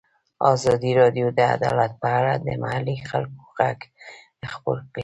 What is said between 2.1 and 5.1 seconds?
اړه د محلي خلکو غږ خپور کړی.